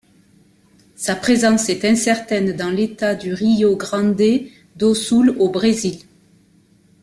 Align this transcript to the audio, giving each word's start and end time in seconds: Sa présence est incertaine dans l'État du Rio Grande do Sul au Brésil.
Sa 0.95 1.15
présence 1.15 1.69
est 1.69 1.85
incertaine 1.85 2.53
dans 2.55 2.71
l'État 2.71 3.13
du 3.13 3.35
Rio 3.35 3.75
Grande 3.75 4.19
do 4.75 4.95
Sul 4.95 5.29
au 5.37 5.49
Brésil. 5.51 5.99